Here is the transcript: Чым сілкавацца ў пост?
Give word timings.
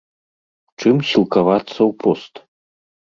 Чым 0.83 0.95
сілкавацца 1.11 1.77
ў 1.77 1.91
пост? 2.03 2.33